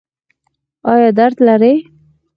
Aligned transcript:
ایا 0.91 1.09
درد 1.17 1.37
لرئ؟ 1.45 1.75